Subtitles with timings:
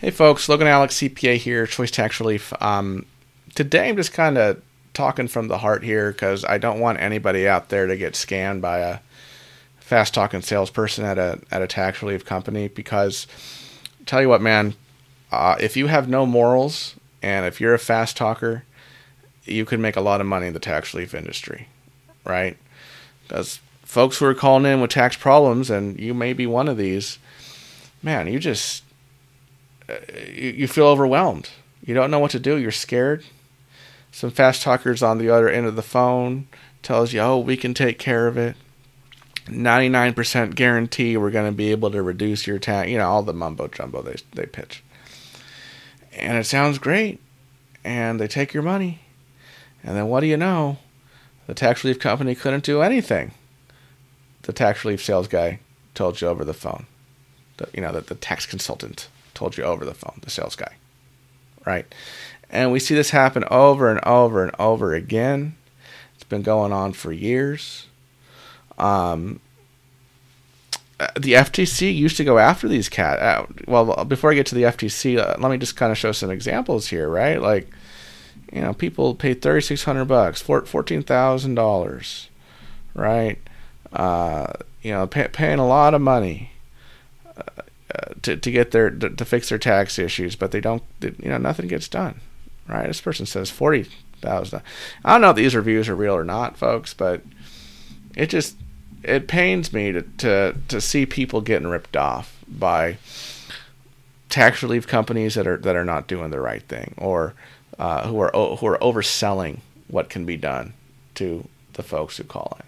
[0.00, 2.52] Hey folks, Logan Allec CPA here, Choice Tax Relief.
[2.62, 3.04] Um,
[3.56, 4.62] today I'm just kind of
[4.94, 8.60] talking from the heart here because I don't want anybody out there to get scammed
[8.60, 9.00] by a
[9.80, 12.68] fast talking salesperson at a at a tax relief company.
[12.68, 13.26] Because
[14.06, 14.74] tell you what, man,
[15.32, 18.62] uh, if you have no morals and if you're a fast talker,
[19.46, 21.66] you can make a lot of money in the tax relief industry,
[22.24, 22.56] right?
[23.26, 26.76] Because folks who are calling in with tax problems, and you may be one of
[26.76, 27.18] these,
[28.00, 28.84] man, you just
[30.14, 31.50] you, you feel overwhelmed.
[31.84, 32.56] You don't know what to do.
[32.56, 33.24] You're scared.
[34.12, 36.48] Some fast talkers on the other end of the phone
[36.82, 38.56] tells you, "Oh, we can take care of it."
[39.46, 42.90] 99% guarantee we're going to be able to reduce your tax.
[42.90, 44.82] You know, all the mumbo jumbo they they pitch.
[46.12, 47.20] And it sounds great.
[47.84, 49.00] And they take your money.
[49.82, 50.78] And then what do you know?
[51.46, 53.32] The tax relief company couldn't do anything.
[54.42, 55.60] The tax relief sales guy
[55.94, 56.86] told you over the phone.
[57.56, 60.74] The, you know, that the tax consultant told you over the phone, the sales guy.
[61.64, 61.86] Right?
[62.50, 65.54] And we see this happen over and over and over again.
[66.14, 67.86] It's been going on for years.
[68.78, 69.40] Um,
[70.98, 73.20] uh, the FTC used to go after these cat.
[73.20, 76.10] Uh, well, before I get to the FTC, uh, let me just kind of show
[76.10, 77.40] some examples here, right?
[77.40, 77.68] Like,
[78.52, 82.28] you know, people pay thirty six hundred bucks, fourteen thousand dollars,
[82.94, 83.38] right?
[83.92, 86.50] Uh, you know, pay, paying a lot of money
[88.22, 90.82] to, to get their to, to, fix their tax issues, but they don't.
[91.00, 92.20] you know, nothing gets done.
[92.66, 92.86] Right?
[92.86, 93.86] This person says forty
[94.20, 94.62] thousand.
[95.04, 97.22] I don't know if these reviews are real or not, folks, but
[98.14, 98.56] it just
[99.02, 102.98] it pains me to to to see people getting ripped off by
[104.28, 107.34] tax relief companies that are that are not doing the right thing or
[107.78, 110.74] uh, who are who are overselling what can be done
[111.14, 112.66] to the folks who call in.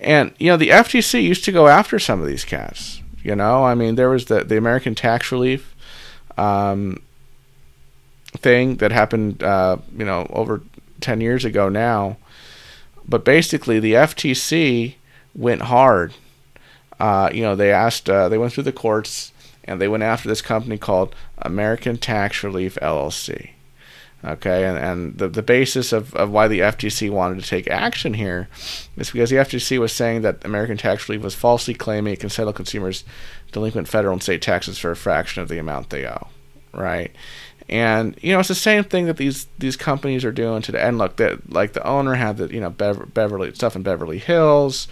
[0.00, 3.02] And you know the FTC used to go after some of these cats.
[3.28, 5.74] You know, I mean, there was the the American tax relief
[6.38, 7.02] um,
[8.38, 10.62] thing that happened, uh, you know, over
[11.02, 12.16] ten years ago now.
[13.06, 14.94] But basically, the FTC
[15.34, 16.14] went hard.
[16.98, 19.30] Uh, you know, they asked, uh, they went through the courts,
[19.64, 23.50] and they went after this company called American Tax Relief LLC.
[24.24, 28.14] Okay, and, and the, the basis of, of why the FTC wanted to take action
[28.14, 28.48] here
[28.96, 32.28] is because the FTC was saying that American Tax Relief was falsely claiming it can
[32.28, 33.04] settle consumers'
[33.52, 36.26] delinquent federal and state taxes for a fraction of the amount they owe,
[36.72, 37.12] right?
[37.68, 40.80] And you know, it's the same thing that these these companies are doing today.
[40.80, 44.88] And look, that like the owner had the you know Beverly stuff in Beverly Hills,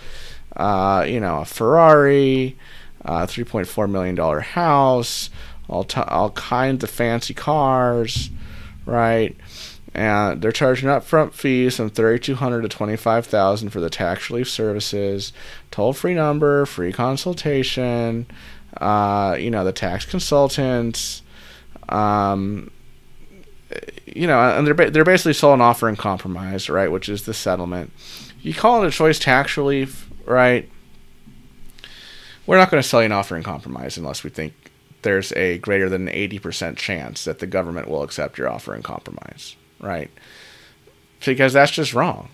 [0.55, 2.57] uh, you know, a Ferrari,
[3.05, 5.31] uh, three point four million dollar house,
[5.69, 8.31] all t- all kinds of fancy cars
[8.87, 9.37] right?
[9.95, 13.91] And they're charging upfront fees from thirty two hundred to twenty five thousand for the
[13.91, 15.33] tax relief services,
[15.71, 18.27] toll free number, free consultation,
[18.79, 21.23] uh, you know, the tax consultants,
[21.89, 22.71] um,
[24.07, 26.91] you know, and they're ba- they're basically selling offer and compromise, right?
[26.91, 27.91] Which is the settlement.
[28.41, 30.69] You call it a choice tax relief, right?
[32.47, 34.53] We're not going to sell you an offer and compromise unless we think
[35.07, 39.55] there's a greater than 80% chance that the government will accept your offer and compromise,
[39.81, 40.11] right?
[41.25, 42.29] Because that's just wrong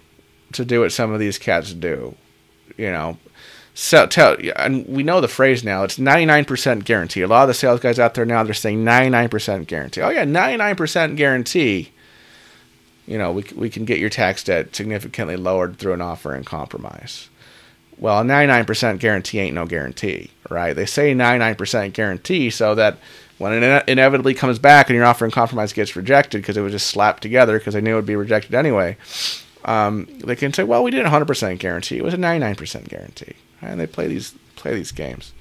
[0.52, 2.16] to do what some of these cats do,
[2.78, 3.18] you know.
[3.74, 5.84] So tell and we know the phrase now.
[5.84, 7.20] It's 99% guarantee.
[7.20, 10.00] A lot of the sales guys out there now they're saying 99% guarantee.
[10.00, 11.92] Oh yeah, 99% guarantee.
[13.06, 16.46] You know, we we can get your tax debt significantly lowered through an offer and
[16.46, 17.28] compromise.
[17.98, 20.74] Well, a 99% guarantee ain't no guarantee, right?
[20.74, 22.98] They say 99% guarantee so that
[23.38, 26.72] when it inevitably comes back and your offer and compromise gets rejected because it was
[26.72, 28.96] just slapped together because they knew it would be rejected anyway,
[29.64, 31.98] um, they can say, "Well, we did a 100% guarantee.
[31.98, 35.32] It was a 99% guarantee," and they play these play these games.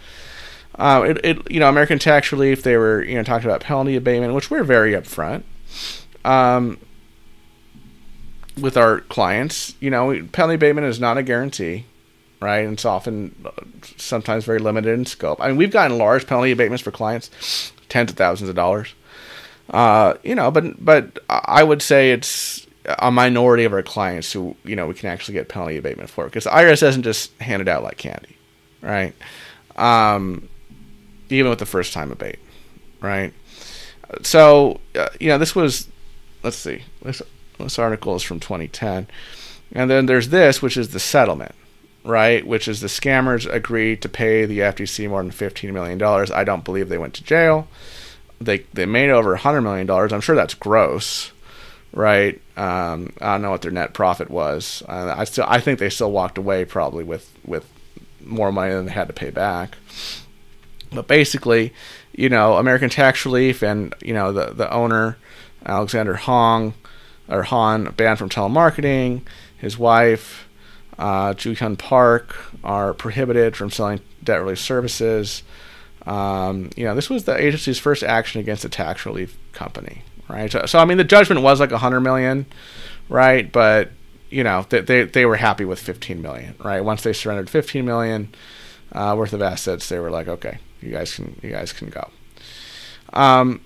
[0.76, 3.96] Uh, it, it, you know, American Tax Relief, they were, you know, talking about penalty
[3.96, 5.44] abatement, which we're very upfront
[6.24, 6.80] um,
[8.60, 9.76] with our clients.
[9.80, 11.86] You know, penalty abatement is not a guarantee
[12.42, 12.66] right?
[12.66, 13.52] And it's often uh,
[13.98, 15.40] sometimes very limited in scope.
[15.40, 18.94] I mean, we've gotten large penalty abatements for clients, tens of thousands of dollars.
[19.70, 22.68] Uh, you know, but but I would say it's
[23.00, 26.26] a minority of our clients who you know we can actually get penalty abatement for
[26.26, 28.36] because IRS doesn't just hand it out like candy,
[28.82, 29.16] right?
[29.78, 30.50] Um,
[31.30, 32.40] even with the first time abate,
[33.00, 33.34] right?
[34.24, 35.88] So uh, you know this was,
[36.44, 37.22] let's see, this
[37.58, 39.08] this article is from 2010,
[39.72, 41.56] and then there's this which is the settlement,
[42.04, 42.46] right?
[42.46, 46.02] Which is the scammers agreed to pay the FTC more than $15 million.
[46.34, 47.68] I don't believe they went to jail.
[48.40, 49.90] They they made over $100 million.
[49.90, 51.32] I'm sure that's gross,
[51.94, 52.42] right?
[52.58, 54.82] Um, I don't know what their net profit was.
[54.88, 57.68] Uh, I still I think they still walked away probably with with
[58.20, 59.78] more money than they had to pay back.
[60.92, 61.74] But basically,
[62.14, 65.18] you know, American Tax Relief and you know the the owner,
[65.66, 66.74] Alexander Hong,
[67.30, 69.22] or Han, banned from telemarketing.
[69.58, 70.48] His wife,
[71.02, 75.42] uh, Joo Hyun Park, are prohibited from selling debt relief services.
[76.06, 80.52] Um, you know, this was the agency's first action against a tax relief company, right?
[80.52, 82.46] So, so I mean, the judgment was like a hundred million,
[83.10, 83.52] right?
[83.52, 83.90] But
[84.30, 86.82] you know, they, they they were happy with 15 million, right?
[86.82, 88.34] Once they surrendered 15 million
[88.92, 92.10] uh, worth of assets, they were like, okay, you guys can you guys can go.
[93.14, 93.62] Um,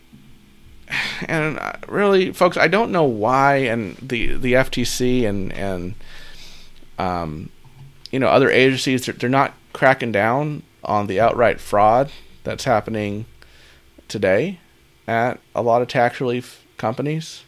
[1.28, 5.96] and uh, really, folks, I don't know why, and the the FTC and and
[6.98, 7.50] um,
[8.12, 12.12] you know other agencies they're, they're not cracking down on the outright fraud
[12.44, 13.26] that's happening
[14.08, 14.60] today
[15.08, 17.44] at a lot of tax relief companies.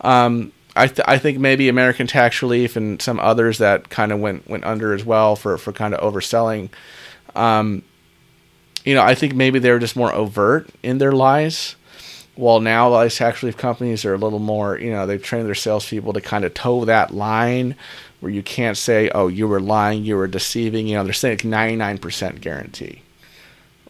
[0.00, 4.20] Um, I, th- I think maybe American Tax Relief and some others that kind of
[4.20, 6.70] went went under as well for, for kind of overselling.
[7.34, 7.82] Um,
[8.84, 11.74] you know, I think maybe they were just more overt in their lies.
[12.36, 15.56] While now these tax relief companies are a little more, you know, they've trained their
[15.56, 17.74] salespeople to kind of toe that line
[18.20, 21.40] where you can't say, "Oh, you were lying, you were deceiving." You know, they're saying
[21.44, 23.02] ninety nine percent guarantee,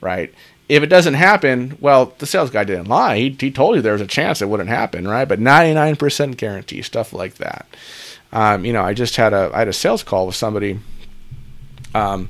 [0.01, 0.33] right?
[0.69, 3.17] if it doesn't happen, well, the sales guy didn't lie.
[3.17, 5.27] He, he told you there was a chance it wouldn't happen, right?
[5.27, 7.67] But 99% guarantee, stuff like that.
[8.33, 10.79] Um, you know, I just had a I had a sales call with somebody,
[11.95, 12.29] um,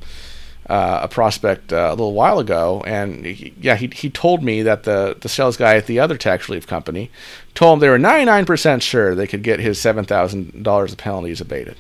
[0.68, 4.62] uh, a prospect uh, a little while ago, and he, yeah, he he told me
[4.62, 7.10] that the the sales guy at the other tax relief company
[7.56, 11.40] told him they were 99% sure they could get his seven thousand dollars of penalties
[11.40, 11.76] abated,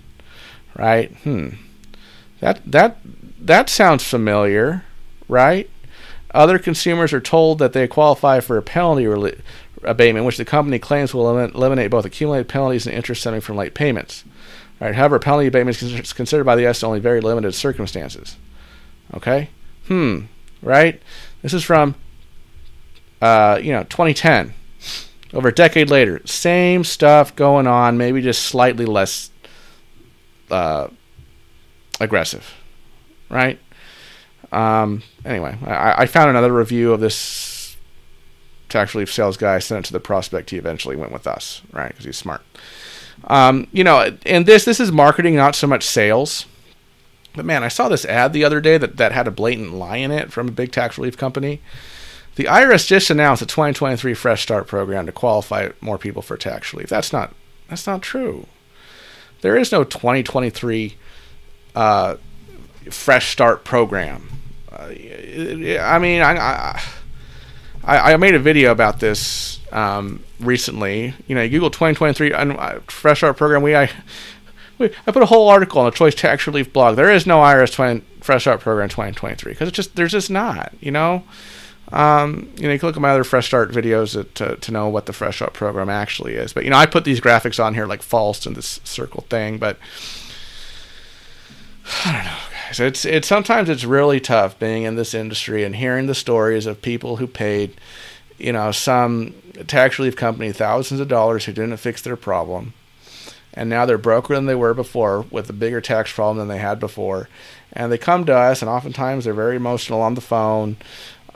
[0.78, 1.10] right?
[1.18, 1.50] Hmm,
[2.40, 2.98] that that
[3.40, 4.84] that sounds familiar,
[5.28, 5.68] right?
[6.32, 9.06] Other consumers are told that they qualify for a penalty
[9.82, 13.74] abatement, which the company claims will eliminate both accumulated penalties and interest stemming from late
[13.74, 14.24] payments.
[14.80, 14.94] Right.
[14.94, 18.36] However, penalty abatement is considered by the S only very limited circumstances.
[19.14, 19.50] Okay.
[19.88, 20.26] Hmm.
[20.62, 21.02] Right.
[21.42, 21.94] This is from,
[23.20, 24.54] uh, you know, 2010.
[25.34, 29.30] Over a decade later, same stuff going on, maybe just slightly less
[30.50, 30.88] uh,
[32.00, 32.54] aggressive.
[33.28, 33.58] Right.
[34.50, 37.76] Um, anyway, I, I, found another review of this
[38.70, 39.58] tax relief sales guy.
[39.58, 40.50] Sent it to the prospect.
[40.50, 41.88] He eventually went with us, right?
[41.88, 42.40] Because he's smart.
[43.24, 46.46] Um, you know, and this this is marketing, not so much sales.
[47.34, 49.98] But man, I saw this ad the other day that, that had a blatant lie
[49.98, 51.60] in it from a big tax relief company.
[52.36, 56.72] The IRS just announced a 2023 Fresh Start program to qualify more people for tax
[56.72, 56.88] relief.
[56.88, 57.34] That's not
[57.68, 58.46] that's not true.
[59.40, 60.96] There is no 2023
[61.74, 62.16] uh,
[62.90, 64.28] Fresh Start program.
[64.72, 66.80] I mean, I,
[67.84, 71.14] I, I made a video about this um, recently.
[71.26, 73.62] You know, Google 2023 uh, Fresh Start Program.
[73.62, 73.90] We I,
[74.80, 76.96] I put a whole article on the Choice Tax Relief blog.
[76.96, 80.72] There is no IRS 20, Fresh Start Program 2023 because it's just there's just not.
[80.80, 81.24] You know,
[81.92, 84.88] um, you know, you can look at my other Fresh Start videos to, to know
[84.88, 86.52] what the Fresh Start program actually is.
[86.52, 89.58] But you know, I put these graphics on here like false and this circle thing,
[89.58, 89.78] but
[92.04, 92.38] I don't know
[92.68, 92.80] guys.
[92.80, 96.82] It's it's sometimes it's really tough being in this industry and hearing the stories of
[96.82, 97.74] people who paid,
[98.38, 99.34] you know, some
[99.66, 102.74] tax relief company thousands of dollars who didn't fix their problem,
[103.54, 106.58] and now they're broker than they were before with a bigger tax problem than they
[106.58, 107.28] had before,
[107.72, 110.76] and they come to us and oftentimes they're very emotional on the phone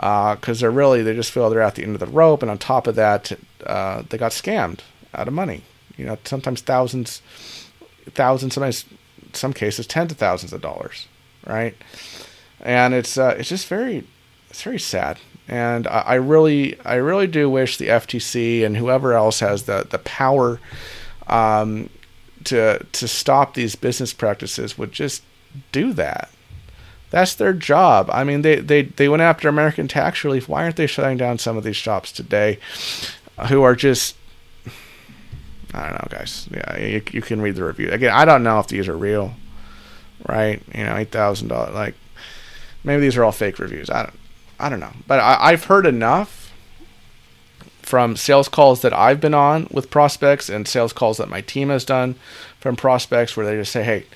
[0.03, 2.51] because uh, they're really they just feel they're at the end of the rope, and
[2.51, 3.33] on top of that,
[3.65, 4.81] uh, they got scammed
[5.15, 5.63] out of money.
[5.97, 7.23] You know, sometimes thousands,
[8.11, 8.85] thousands, sometimes
[9.33, 11.07] some cases tens of thousands of dollars
[11.47, 11.75] right?
[12.61, 14.05] And it's uh, it's just very
[14.51, 15.19] it's very sad.
[15.49, 19.87] And I, I, really I really do wish the FTC and whoever else has the
[19.89, 20.61] the power
[21.27, 21.91] um,
[22.45, 25.23] to to stop these business practices would just
[25.73, 26.31] do that.
[27.13, 28.11] That's their job.
[28.13, 30.49] I mean, they, they, they went after American tax relief.
[30.49, 32.59] Why aren't they shutting down some of these shops today
[33.39, 34.17] uh, who are just
[35.75, 36.49] I don't know, guys.
[36.51, 37.91] Yeah, you, you can read the review.
[37.91, 39.35] Again, I don't know if these are real
[40.29, 40.63] right?
[40.75, 41.75] You know, eight thousand dollars.
[41.75, 41.95] Like
[42.85, 43.91] maybe these are all fake reviews.
[43.91, 44.19] I don't,
[44.59, 44.93] I don't know.
[45.07, 46.53] But I, I've heard enough
[47.81, 51.69] from sales calls that I've been on with prospects and sales calls that my team
[51.69, 52.15] has done
[52.59, 54.07] from prospects where they just say, hey,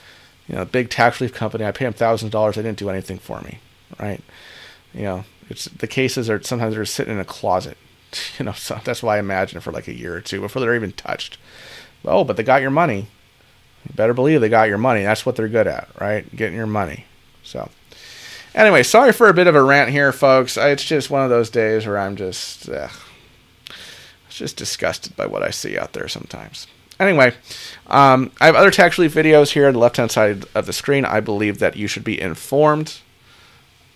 [0.48, 2.90] you know, big tax relief company, I pay them thousands of dollars, they didn't do
[2.90, 3.58] anything for me,
[3.98, 4.20] right?
[4.94, 7.76] You know, it's the cases are sometimes they're sitting in a closet.
[8.38, 10.74] You know, so that's why I imagine for like a year or two before they're
[10.74, 11.36] even touched.
[12.04, 13.08] Oh, but they got your money.
[13.84, 15.02] You better believe they got your money.
[15.02, 16.34] That's what they're good at, right?
[16.34, 17.04] Getting your money.
[17.42, 17.68] So,
[18.54, 20.56] anyway, sorry for a bit of a rant here, folks.
[20.56, 22.90] It's just one of those days where I'm just, ugh,
[24.30, 26.66] just disgusted by what I see out there sometimes.
[26.98, 27.34] Anyway,
[27.88, 30.72] um, I have other tax relief videos here on the left hand side of the
[30.72, 31.04] screen.
[31.04, 32.98] I believe that you should be informed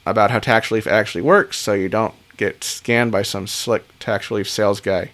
[0.05, 4.31] about how tax relief actually works so you don't get scanned by some slick tax
[4.31, 5.11] relief sales guy.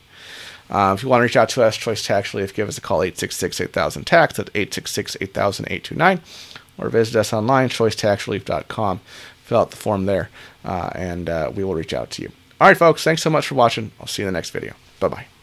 [0.69, 2.81] Uh, if you want to reach out to us, Choice Tax Relief, give us a
[2.81, 4.38] call 866 8000 tax.
[4.38, 6.21] at 866 8000 829.
[6.78, 9.00] Or visit us online, choicetaxrelief.com.
[9.45, 10.28] Fill out the form there,
[10.64, 12.33] uh, and uh, we will reach out to you.
[12.61, 13.93] All right, folks, thanks so much for watching.
[14.00, 14.75] I'll see you in the next video.
[14.99, 15.36] Bye bye.